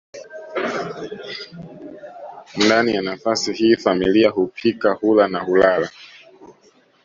[2.57, 5.89] Ndani ya nafasi hii familia hupika hula na hulala